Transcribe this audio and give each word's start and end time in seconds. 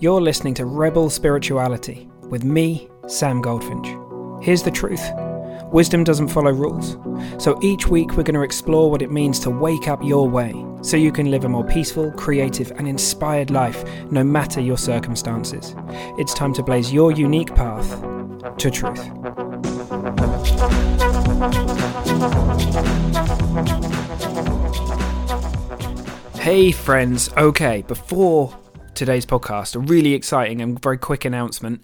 You're 0.00 0.20
listening 0.20 0.54
to 0.54 0.64
Rebel 0.64 1.10
Spirituality 1.10 2.08
with 2.28 2.44
me, 2.44 2.88
Sam 3.08 3.42
Goldfinch. 3.42 3.88
Here's 4.40 4.62
the 4.62 4.70
truth 4.70 5.02
wisdom 5.72 6.04
doesn't 6.04 6.28
follow 6.28 6.52
rules. 6.52 6.96
So 7.42 7.58
each 7.64 7.88
week 7.88 8.12
we're 8.12 8.22
going 8.22 8.36
to 8.36 8.42
explore 8.42 8.92
what 8.92 9.02
it 9.02 9.10
means 9.10 9.40
to 9.40 9.50
wake 9.50 9.88
up 9.88 10.00
your 10.04 10.28
way 10.28 10.54
so 10.82 10.96
you 10.96 11.10
can 11.10 11.32
live 11.32 11.44
a 11.44 11.48
more 11.48 11.66
peaceful, 11.66 12.12
creative, 12.12 12.70
and 12.76 12.86
inspired 12.86 13.50
life 13.50 13.84
no 14.12 14.22
matter 14.22 14.60
your 14.60 14.78
circumstances. 14.78 15.74
It's 16.16 16.32
time 16.32 16.52
to 16.54 16.62
blaze 16.62 16.92
your 16.92 17.10
unique 17.10 17.52
path 17.56 18.00
to 18.56 18.70
truth. 18.70 19.02
Hey, 26.38 26.70
friends. 26.70 27.30
Okay, 27.36 27.82
before 27.82 28.56
today's 28.98 29.24
podcast, 29.24 29.76
a 29.76 29.78
really 29.78 30.12
exciting 30.12 30.60
and 30.60 30.82
very 30.82 30.98
quick 30.98 31.24
announcement. 31.24 31.82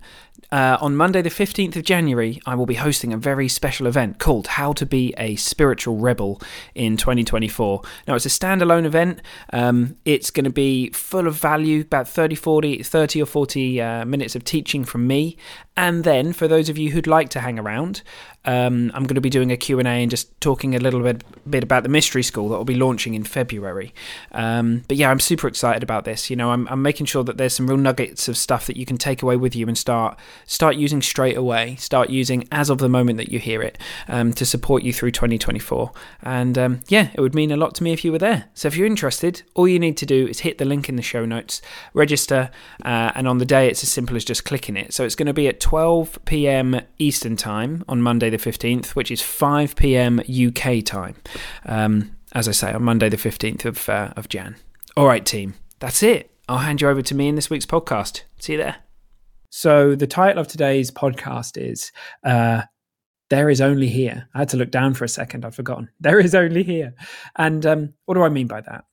Uh, 0.52 0.76
on 0.80 0.96
Monday, 0.96 1.22
the 1.22 1.30
15th 1.30 1.76
of 1.76 1.84
January, 1.84 2.40
I 2.46 2.54
will 2.54 2.66
be 2.66 2.74
hosting 2.74 3.12
a 3.12 3.16
very 3.16 3.48
special 3.48 3.86
event 3.86 4.18
called 4.18 4.46
How 4.46 4.72
to 4.74 4.86
Be 4.86 5.14
a 5.18 5.36
Spiritual 5.36 5.96
Rebel 5.96 6.40
in 6.74 6.96
2024. 6.96 7.82
Now, 8.06 8.14
it's 8.14 8.26
a 8.26 8.28
standalone 8.28 8.84
event. 8.84 9.20
Um, 9.52 9.96
it's 10.04 10.30
going 10.30 10.44
to 10.44 10.50
be 10.50 10.90
full 10.90 11.26
of 11.26 11.36
value, 11.36 11.80
about 11.82 12.08
30, 12.08 12.34
40, 12.34 12.82
30 12.82 13.22
or 13.22 13.26
40 13.26 13.80
uh, 13.80 14.04
minutes 14.04 14.36
of 14.36 14.44
teaching 14.44 14.84
from 14.84 15.06
me. 15.06 15.36
And 15.76 16.04
then, 16.04 16.32
for 16.32 16.46
those 16.46 16.68
of 16.68 16.78
you 16.78 16.92
who'd 16.92 17.08
like 17.08 17.30
to 17.30 17.40
hang 17.40 17.58
around, 17.58 18.02
um, 18.44 18.92
I'm 18.94 19.04
going 19.04 19.14
to 19.14 19.20
be 19.20 19.30
doing 19.30 19.50
a 19.50 19.56
Q&A 19.56 19.82
and 19.84 20.10
just 20.10 20.38
talking 20.40 20.74
a 20.74 20.78
little 20.78 21.00
bit, 21.00 21.24
bit 21.48 21.64
about 21.64 21.82
the 21.82 21.88
Mystery 21.88 22.22
School 22.22 22.48
that 22.50 22.56
will 22.56 22.64
be 22.64 22.76
launching 22.76 23.14
in 23.14 23.24
February. 23.24 23.92
Um, 24.32 24.84
but 24.86 24.96
yeah, 24.96 25.10
I'm 25.10 25.18
super 25.20 25.48
excited 25.48 25.82
about 25.82 26.04
this. 26.04 26.30
You 26.30 26.36
know, 26.36 26.50
I'm, 26.50 26.68
I'm, 26.68 26.82
making 26.82 27.06
sure 27.06 27.24
that 27.24 27.38
there's 27.38 27.54
some 27.54 27.66
real 27.66 27.78
nuggets 27.78 28.28
of 28.28 28.36
stuff 28.36 28.66
that 28.66 28.76
you 28.76 28.84
can 28.84 28.98
take 28.98 29.22
away 29.22 29.36
with 29.36 29.56
you 29.56 29.66
and 29.66 29.76
start 29.76 30.18
start 30.46 30.76
using 30.76 31.02
straight 31.02 31.36
away. 31.36 31.76
Start 31.76 32.10
using 32.10 32.48
as 32.52 32.70
of 32.70 32.78
the 32.78 32.88
moment 32.88 33.16
that 33.18 33.30
you 33.30 33.38
hear 33.38 33.62
it 33.62 33.78
um, 34.08 34.32
to 34.34 34.44
support 34.44 34.82
you 34.82 34.92
through 34.92 35.12
2024. 35.12 35.92
And 36.22 36.58
um, 36.58 36.80
yeah, 36.88 37.10
it 37.14 37.20
would 37.20 37.34
mean 37.34 37.50
a 37.50 37.56
lot 37.56 37.74
to 37.76 37.82
me 37.82 37.92
if 37.92 38.04
you 38.04 38.12
were 38.12 38.18
there. 38.18 38.46
So 38.54 38.68
if 38.68 38.76
you're 38.76 38.86
interested, 38.86 39.42
all 39.54 39.68
you 39.68 39.78
need 39.78 39.96
to 39.98 40.06
do 40.06 40.26
is 40.26 40.40
hit 40.40 40.58
the 40.58 40.64
link 40.64 40.88
in 40.88 40.96
the 40.96 41.02
show 41.02 41.24
notes, 41.24 41.62
register, 41.92 42.50
uh, 42.84 43.12
and 43.14 43.28
on 43.28 43.38
the 43.38 43.44
day 43.44 43.68
it's 43.68 43.82
as 43.82 43.90
simple 43.90 44.16
as 44.16 44.24
just 44.24 44.44
clicking 44.44 44.76
it. 44.76 44.92
So 44.92 45.04
it's 45.04 45.14
going 45.14 45.26
to 45.26 45.32
be 45.32 45.48
at 45.48 45.60
12 45.60 46.24
p.m. 46.24 46.80
Eastern 46.98 47.36
Time 47.36 47.84
on 47.88 48.02
Monday 48.02 48.30
the 48.30 48.38
15th, 48.38 48.88
which 48.90 49.10
is 49.10 49.22
5 49.22 49.76
p.m. 49.76 50.20
UK 50.20 50.84
time. 50.84 51.16
Um, 51.64 52.16
as 52.32 52.48
I 52.48 52.52
say, 52.52 52.72
on 52.72 52.82
Monday 52.82 53.08
the 53.08 53.16
15th 53.16 53.64
of, 53.64 53.88
uh, 53.88 54.12
of 54.16 54.28
Jan. 54.28 54.56
All 54.96 55.06
right, 55.06 55.24
team, 55.24 55.54
that's 55.78 56.02
it. 56.02 56.30
I'll 56.48 56.58
hand 56.58 56.80
you 56.80 56.88
over 56.88 57.02
to 57.02 57.14
me 57.14 57.28
in 57.28 57.36
this 57.36 57.48
week's 57.48 57.66
podcast. 57.66 58.22
See 58.38 58.52
you 58.52 58.58
there. 58.58 58.83
So, 59.56 59.94
the 59.94 60.08
title 60.08 60.40
of 60.40 60.48
today's 60.48 60.90
podcast 60.90 61.56
is 61.56 61.92
uh, 62.24 62.62
There 63.30 63.48
is 63.48 63.60
Only 63.60 63.86
Here. 63.86 64.28
I 64.34 64.40
had 64.40 64.48
to 64.48 64.56
look 64.56 64.72
down 64.72 64.94
for 64.94 65.04
a 65.04 65.08
second, 65.08 65.44
I'd 65.44 65.54
forgotten. 65.54 65.90
There 66.00 66.18
is 66.18 66.34
only 66.34 66.64
here. 66.64 66.92
And 67.36 67.64
um, 67.64 67.94
what 68.06 68.14
do 68.16 68.24
I 68.24 68.30
mean 68.30 68.48
by 68.48 68.62
that? 68.62 68.86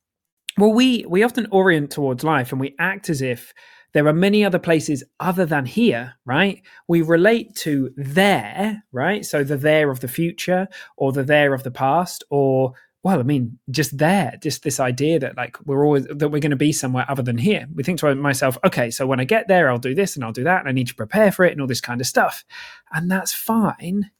Well, 0.59 0.71
we, 0.71 1.03
we 1.09 1.23
often 1.23 1.47
orient 1.49 1.89
towards 1.89 2.23
life 2.23 2.51
and 2.51 2.61
we 2.61 2.75
act 2.77 3.09
as 3.09 3.23
if 3.23 3.55
there 3.95 4.05
are 4.05 4.13
many 4.13 4.45
other 4.45 4.59
places 4.59 5.03
other 5.19 5.47
than 5.47 5.65
here, 5.65 6.13
right? 6.27 6.61
We 6.87 7.01
relate 7.01 7.55
to 7.61 7.91
there, 7.97 8.83
right? 8.91 9.25
So 9.25 9.43
the 9.43 9.57
there 9.57 9.89
of 9.89 10.01
the 10.01 10.07
future 10.07 10.67
or 10.95 11.11
the 11.11 11.23
there 11.23 11.55
of 11.55 11.63
the 11.63 11.71
past 11.71 12.23
or 12.29 12.73
well, 13.03 13.19
I 13.19 13.23
mean, 13.23 13.59
just 13.69 13.97
there, 13.97 14.37
just 14.41 14.63
this 14.63 14.79
idea 14.79 15.19
that 15.19 15.37
like 15.37 15.57
we're 15.65 15.85
always 15.85 16.05
that 16.05 16.29
we're 16.29 16.39
going 16.39 16.51
to 16.51 16.55
be 16.55 16.71
somewhere 16.71 17.05
other 17.09 17.23
than 17.23 17.37
here. 17.37 17.67
We 17.73 17.83
think 17.83 17.99
to 17.99 18.15
myself, 18.15 18.57
okay, 18.63 18.91
so 18.91 19.07
when 19.07 19.19
I 19.19 19.23
get 19.23 19.47
there, 19.47 19.69
I'll 19.69 19.79
do 19.79 19.95
this 19.95 20.15
and 20.15 20.23
I'll 20.23 20.31
do 20.31 20.43
that, 20.43 20.59
and 20.59 20.69
I 20.69 20.71
need 20.71 20.87
to 20.87 20.95
prepare 20.95 21.31
for 21.31 21.45
it 21.45 21.51
and 21.51 21.61
all 21.61 21.67
this 21.67 21.81
kind 21.81 22.01
of 22.01 22.07
stuff, 22.07 22.45
and 22.91 23.09
that's 23.09 23.33
fine. 23.33 24.11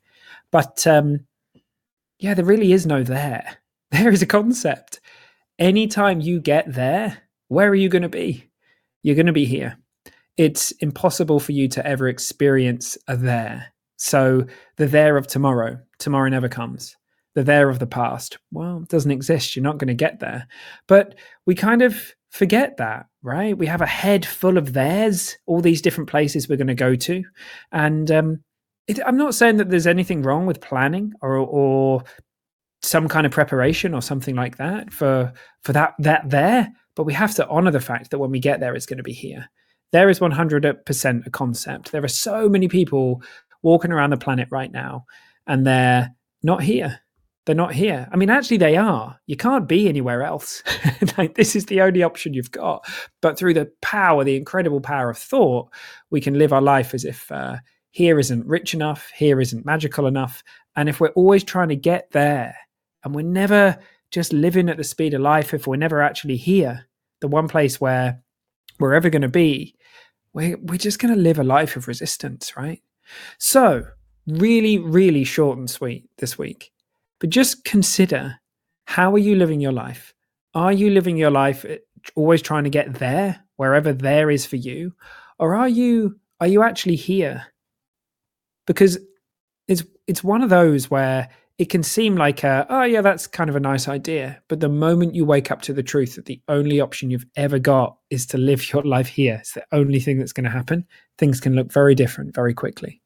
But 0.51 0.85
um, 0.87 1.25
yeah, 2.19 2.33
there 2.33 2.45
really 2.45 2.73
is 2.73 2.85
no 2.85 3.03
there. 3.03 3.57
There 3.91 4.09
is 4.09 4.21
a 4.21 4.25
concept. 4.25 5.01
Anytime 5.59 6.21
you 6.21 6.39
get 6.39 6.75
there, 6.75 7.23
where 7.49 7.67
are 7.67 7.75
you 7.75 7.89
going 7.89 8.03
to 8.03 8.07
be? 8.07 8.49
you're 9.03 9.15
going 9.15 9.25
to 9.25 9.33
be 9.33 9.45
here. 9.45 9.77
It's 10.37 10.71
impossible 10.73 11.39
for 11.39 11.51
you 11.51 11.67
to 11.69 11.85
ever 11.85 12.07
experience 12.07 12.97
a 13.07 13.15
there. 13.17 13.73
So 13.97 14.45
the 14.77 14.87
there 14.87 15.17
of 15.17 15.27
tomorrow, 15.27 15.79
tomorrow 15.99 16.29
never 16.29 16.49
comes. 16.49 16.95
The 17.33 17.43
there 17.43 17.69
of 17.69 17.79
the 17.79 17.87
past, 17.87 18.37
well, 18.51 18.81
it 18.83 18.89
doesn't 18.89 19.11
exist. 19.11 19.55
You're 19.55 19.63
not 19.63 19.77
going 19.77 19.87
to 19.87 19.93
get 19.93 20.19
there. 20.19 20.47
But 20.87 21.15
we 21.45 21.55
kind 21.55 21.81
of 21.81 22.13
forget 22.29 22.77
that, 22.77 23.05
right? 23.23 23.57
We 23.57 23.67
have 23.67 23.81
a 23.81 23.85
head 23.85 24.25
full 24.25 24.57
of 24.57 24.73
theirs, 24.73 25.37
all 25.45 25.61
these 25.61 25.81
different 25.81 26.09
places 26.09 26.49
we're 26.49 26.57
going 26.57 26.67
to 26.67 26.75
go 26.75 26.95
to. 26.95 27.23
And 27.71 28.11
um, 28.11 28.43
it, 28.87 28.99
I'm 29.05 29.17
not 29.17 29.35
saying 29.35 29.57
that 29.57 29.69
there's 29.69 29.87
anything 29.87 30.23
wrong 30.23 30.45
with 30.45 30.59
planning 30.59 31.13
or, 31.21 31.37
or 31.37 32.03
some 32.81 33.07
kind 33.07 33.25
of 33.25 33.31
preparation 33.31 33.93
or 33.93 34.01
something 34.01 34.35
like 34.35 34.57
that 34.57 34.91
for 34.91 35.31
for 35.61 35.71
that 35.71 35.93
that 35.99 36.27
there 36.29 36.73
but 36.95 37.03
we 37.03 37.13
have 37.13 37.33
to 37.35 37.47
honor 37.47 37.71
the 37.71 37.79
fact 37.79 38.11
that 38.11 38.19
when 38.19 38.31
we 38.31 38.39
get 38.39 38.59
there, 38.59 38.75
it's 38.75 38.85
going 38.85 38.97
to 38.97 39.03
be 39.03 39.13
here. 39.13 39.49
There 39.91 40.09
is 40.09 40.19
100% 40.19 41.25
a 41.25 41.29
concept. 41.29 41.91
There 41.91 42.03
are 42.03 42.09
so 42.09 42.49
many 42.49 42.67
people 42.67 43.21
walking 43.61 43.91
around 43.91 44.09
the 44.11 44.17
planet 44.17 44.47
right 44.51 44.71
now, 44.71 45.05
and 45.47 45.65
they're 45.65 46.13
not 46.43 46.63
here. 46.63 46.99
They're 47.45 47.55
not 47.55 47.73
here. 47.73 48.07
I 48.11 48.17
mean, 48.17 48.29
actually, 48.29 48.57
they 48.57 48.77
are. 48.77 49.19
You 49.25 49.35
can't 49.35 49.67
be 49.67 49.89
anywhere 49.89 50.21
else. 50.21 50.61
like, 51.17 51.35
this 51.35 51.55
is 51.55 51.65
the 51.65 51.81
only 51.81 52.03
option 52.03 52.33
you've 52.33 52.51
got. 52.51 52.85
But 53.21 53.37
through 53.37 53.55
the 53.55 53.71
power, 53.81 54.23
the 54.23 54.35
incredible 54.35 54.79
power 54.79 55.09
of 55.09 55.17
thought, 55.17 55.69
we 56.11 56.21
can 56.21 56.37
live 56.37 56.53
our 56.53 56.61
life 56.61 56.93
as 56.93 57.03
if 57.03 57.31
uh, 57.31 57.57
here 57.89 58.19
isn't 58.19 58.45
rich 58.45 58.73
enough, 58.75 59.09
here 59.15 59.41
isn't 59.41 59.65
magical 59.65 60.05
enough. 60.05 60.43
And 60.75 60.87
if 60.87 60.99
we're 60.99 61.09
always 61.09 61.43
trying 61.43 61.69
to 61.69 61.75
get 61.75 62.11
there, 62.11 62.55
and 63.03 63.15
we're 63.15 63.23
never 63.23 63.79
just 64.11 64.33
living 64.33 64.69
at 64.69 64.77
the 64.77 64.83
speed 64.83 65.13
of 65.13 65.21
life 65.21 65.53
if 65.53 65.67
we're 65.67 65.77
never 65.77 66.01
actually 66.01 66.37
here. 66.37 66.87
The 67.21 67.27
one 67.27 67.47
place 67.47 67.79
where 67.79 68.21
we're 68.79 68.93
ever 68.93 69.09
going 69.09 69.21
to 69.21 69.29
be, 69.29 69.75
we're, 70.33 70.57
we're 70.57 70.77
just 70.77 70.99
going 70.99 71.13
to 71.13 71.19
live 71.19 71.39
a 71.39 71.43
life 71.43 71.75
of 71.75 71.87
resistance, 71.87 72.55
right? 72.57 72.81
So, 73.37 73.85
really, 74.27 74.77
really 74.77 75.23
short 75.23 75.57
and 75.57 75.69
sweet 75.69 76.09
this 76.17 76.37
week. 76.37 76.71
But 77.21 77.29
just 77.29 77.63
consider 77.63 78.37
how 78.85 79.13
are 79.13 79.19
you 79.19 79.35
living 79.35 79.61
your 79.61 79.71
life? 79.71 80.13
Are 80.53 80.73
you 80.73 80.89
living 80.89 81.15
your 81.15 81.31
life 81.31 81.63
eh, 81.63 81.77
always 82.15 82.41
trying 82.41 82.65
to 82.65 82.69
get 82.69 82.95
there, 82.95 83.39
wherever 83.55 83.93
there 83.93 84.29
is 84.29 84.45
for 84.45 84.57
you? 84.57 84.93
Or 85.39 85.55
are 85.55 85.69
you 85.69 86.19
are 86.41 86.47
you 86.47 86.63
actually 86.63 86.97
here? 86.97 87.45
Because 88.67 88.97
it's 89.67 89.83
it's 90.07 90.23
one 90.23 90.41
of 90.41 90.49
those 90.49 90.89
where 90.89 91.29
it 91.57 91.69
can 91.69 91.83
seem 91.83 92.15
like, 92.15 92.43
a, 92.43 92.65
oh, 92.71 92.81
yeah, 92.81 93.01
that's 93.01 93.27
kind 93.27 93.47
of 93.47 93.55
a 93.55 93.59
nice 93.59 93.87
idea. 93.87 94.41
But 94.47 94.61
the 94.61 94.69
moment 94.69 95.13
you 95.13 95.25
wake 95.25 95.51
up 95.51 95.61
to 95.63 95.73
the 95.73 95.83
truth 95.83 96.15
that 96.15 96.25
the 96.25 96.41
only 96.47 96.79
option 96.79 97.11
you've 97.11 97.27
ever 97.35 97.59
got 97.59 97.97
is 98.09 98.25
to 98.27 98.39
live 98.39 98.73
your 98.73 98.81
life 98.81 99.05
here, 99.05 99.35
it's 99.35 99.53
the 99.53 99.63
only 99.71 99.99
thing 99.99 100.17
that's 100.17 100.33
going 100.33 100.45
to 100.45 100.49
happen, 100.49 100.87
things 101.19 101.39
can 101.39 101.53
look 101.53 101.71
very 101.71 101.93
different 101.93 102.33
very 102.33 102.55
quickly. 102.55 102.99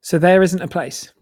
So 0.00 0.18
there 0.18 0.42
isn't 0.42 0.62
a 0.62 0.68
place. 0.68 1.12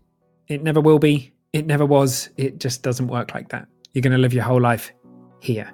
It 0.48 0.62
never 0.62 0.80
will 0.80 0.98
be. 0.98 1.32
It 1.52 1.66
never 1.66 1.86
was. 1.86 2.30
It 2.36 2.58
just 2.58 2.82
doesn't 2.82 3.08
work 3.08 3.34
like 3.34 3.50
that. 3.50 3.68
You're 3.92 4.02
going 4.02 4.12
to 4.12 4.18
live 4.18 4.32
your 4.32 4.44
whole 4.44 4.60
life 4.60 4.92
here. 5.40 5.70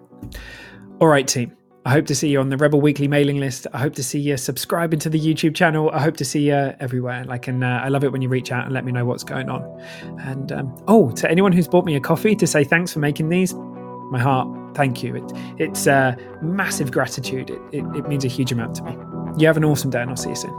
All 1.01 1.09
right, 1.09 1.27
team. 1.27 1.55
I 1.87 1.93
hope 1.93 2.07
to 2.07 2.15
see 2.15 2.29
you 2.29 2.41
on 2.41 2.51
the 2.51 2.57
Rebel 2.57 2.83
Weekly 2.83 3.09
mailing 3.09 3.39
list. 3.39 3.67
I 3.73 3.79
hope 3.79 3.95
to 3.95 4.03
see 4.03 4.19
you 4.19 4.37
subscribing 4.37 4.99
to 4.99 5.09
the 5.09 5.19
YouTube 5.19 5.55
channel. 5.55 5.91
I 5.91 6.01
hope 6.01 6.19
to 6.19 6.25
see 6.25 6.49
you 6.49 6.75
everywhere. 6.81 7.25
Like, 7.25 7.49
and 7.49 7.65
uh, 7.65 7.81
I 7.83 7.89
love 7.89 8.05
it 8.05 8.13
when 8.13 8.21
you 8.21 8.29
reach 8.29 8.53
out 8.53 8.65
and 8.65 8.75
let 8.75 8.85
me 8.85 8.93
know 8.93 9.07
what's 9.07 9.25
going 9.25 9.49
on. 9.49 9.63
And 10.19 10.53
um, 10.53 10.85
oh, 10.87 11.11
to 11.13 11.31
anyone 11.31 11.53
who's 11.53 11.67
bought 11.67 11.87
me 11.87 11.97
a 11.97 12.01
coffee 12.01 12.37
to 12.37 12.47
say 12.47 12.63
thanks 12.63 12.93
for 12.93 12.99
making 12.99 13.31
these, 13.31 13.55
my 13.55 14.19
heart, 14.19 14.49
thank 14.75 15.03
you. 15.03 15.17
It, 15.17 15.33
it's 15.59 15.87
uh, 15.87 16.15
massive 16.43 16.91
gratitude. 16.91 17.49
It, 17.49 17.61
it, 17.73 17.85
it 17.97 18.09
means 18.09 18.25
a 18.25 18.29
huge 18.29 18.53
amount 18.53 18.75
to 18.77 18.83
me. 18.83 18.95
You 19.39 19.47
have 19.47 19.57
an 19.57 19.65
awesome 19.65 19.91
day, 19.91 20.03
and 20.03 20.11
I'll 20.11 20.17
see 20.17 20.31
you 20.31 20.35
soon. 20.35 20.55